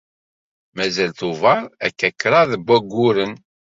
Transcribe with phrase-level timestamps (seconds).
[0.75, 3.33] Mazal Tubeṛ akka kraḍ n wagguren.